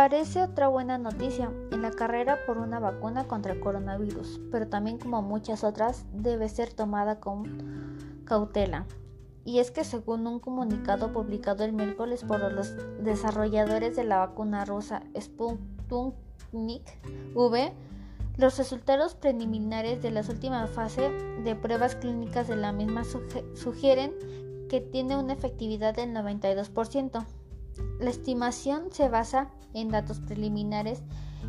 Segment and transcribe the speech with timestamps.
[0.00, 4.96] Parece otra buena noticia en la carrera por una vacuna contra el coronavirus, pero también
[4.96, 8.86] como muchas otras debe ser tomada con cautela.
[9.44, 12.74] Y es que según un comunicado publicado el miércoles por los
[13.04, 16.98] desarrolladores de la vacuna rusa Sputnik
[17.34, 17.72] V,
[18.38, 21.10] los resultados preliminares de la última fase
[21.44, 23.02] de pruebas clínicas de la misma
[23.52, 24.14] sugieren
[24.70, 27.26] que tiene una efectividad del 92%.
[27.98, 31.02] La estimación se basa en datos preliminares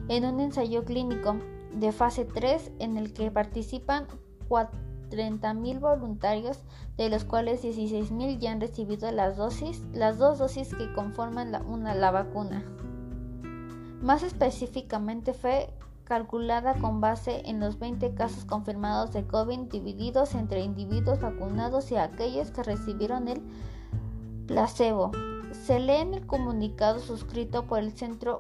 [0.08, 1.38] en un ensayo clínico
[1.74, 4.08] de fase 3 en el que participan
[4.50, 6.60] 30.000 voluntarios,
[6.98, 11.94] de los cuales 16.000 ya han recibido las dosis, las dos dosis que conforman una,
[11.96, 12.64] la vacuna.
[14.02, 15.70] Más específicamente fue
[16.06, 21.96] calculada con base en los 20 casos confirmados de COVID divididos entre individuos vacunados y
[21.96, 23.42] aquellos que recibieron el
[24.48, 25.12] placebo.
[25.52, 28.40] Se lee en el comunicado suscrito por el Centro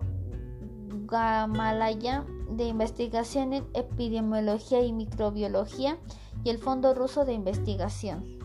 [1.08, 5.98] Gamalaya de Investigación en Epidemiología y Microbiología
[6.44, 8.42] y el Fondo Ruso de Investigación.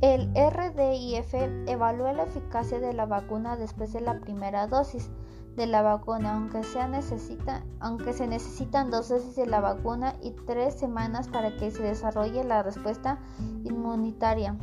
[0.00, 1.34] El RDIF
[1.66, 5.10] evalúa la eficacia de la vacuna después de la primera dosis
[5.56, 11.56] de la vacuna, aunque, se necesitan dos dosis de la vacuna y tres semanas para
[11.56, 13.18] que se desarrolle la respuesta
[13.64, 14.56] inmunitaria,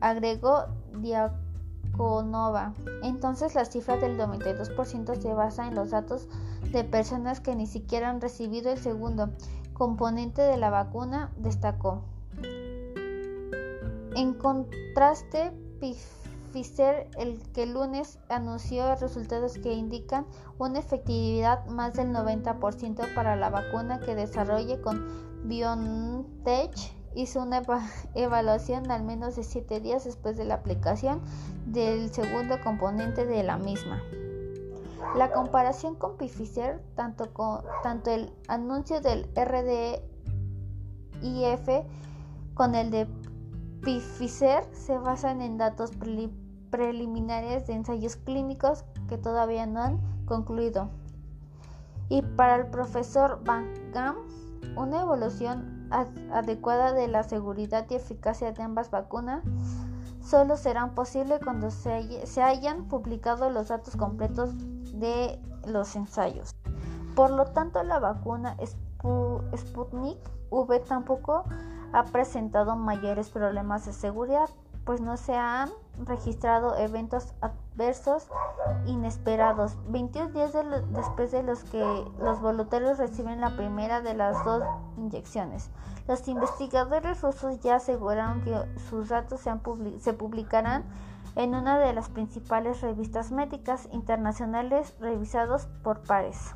[0.00, 0.66] agregó
[1.94, 2.74] Diakonova.
[3.02, 6.28] Entonces la cifra del 92% se basa en los datos
[6.72, 9.30] de personas que ni siquiera han recibido el segundo
[9.72, 12.02] componente de la vacuna, destacó.
[14.16, 15.52] En contraste,
[16.52, 20.24] Pfizer el que lunes anunció resultados que indican
[20.58, 25.04] una efectividad más del 90% para la vacuna que desarrolle con
[25.48, 27.62] BioNTech hizo una
[28.14, 31.20] evaluación al menos de 7 días después de la aplicación
[31.66, 34.02] del segundo componente de la misma.
[35.16, 37.26] La comparación con Pfizer, tanto,
[37.82, 40.00] tanto el anuncio del RDIF
[42.54, 43.06] con el de
[43.82, 45.92] Pfizer se basan en datos
[46.70, 50.90] preliminares de ensayos clínicos que todavía no han concluido.
[52.08, 54.16] Y para el profesor Van Gam,
[54.76, 55.73] una evolución
[56.32, 59.42] adecuada de la seguridad y eficacia de ambas vacunas
[60.20, 64.50] solo serán posibles cuando se, hayan publicado los datos completos
[64.98, 66.54] de los ensayos.
[67.14, 68.56] Por lo tanto, la vacuna
[69.56, 70.18] Sputnik
[70.50, 71.44] V tampoco
[71.92, 74.48] ha presentado mayores problemas de seguridad,
[74.84, 75.70] pues no se han
[76.06, 78.28] registrado eventos adversos
[78.86, 79.76] inesperados.
[79.88, 80.52] 21 días
[80.90, 84.62] después de los que los voluntarios reciben la primera de las dos
[84.96, 85.70] inyecciones.
[86.06, 88.54] Los investigadores rusos ya aseguraron que
[88.90, 90.84] sus datos se publicarán
[91.36, 96.54] en una de las principales revistas médicas internacionales revisados por pares.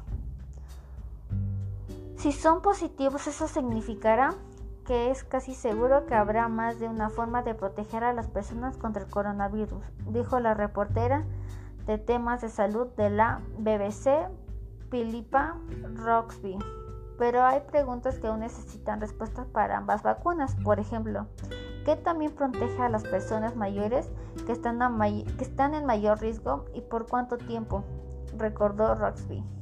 [2.17, 4.35] Si son positivos, eso significará
[4.89, 8.79] que es casi seguro que habrá más de una forma de proteger a las personas
[8.79, 11.27] contra el coronavirus, dijo la reportera
[11.85, 14.31] de temas de salud de la BBC,
[14.91, 15.59] Philippa
[15.95, 16.57] Roxby.
[17.19, 20.57] Pero hay preguntas que aún necesitan respuestas para ambas vacunas.
[20.65, 21.27] Por ejemplo,
[21.85, 24.11] ¿qué también protege a las personas mayores
[24.47, 24.79] que están,
[25.37, 27.85] que están en mayor riesgo y por cuánto tiempo?
[28.39, 29.58] Recordó Roxby.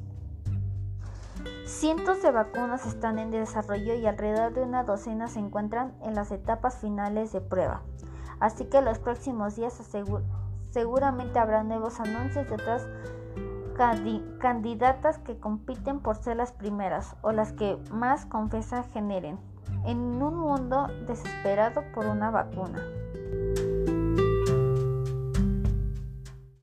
[1.67, 6.31] Cientos de vacunas están en desarrollo y alrededor de una docena se encuentran en las
[6.31, 7.83] etapas finales de prueba.
[8.39, 9.75] Así que los próximos días
[10.71, 12.87] seguramente habrá nuevos anuncios de otras
[14.39, 19.37] candidatas que compiten por ser las primeras o las que más confianza generen
[19.85, 22.81] en un mundo desesperado por una vacuna.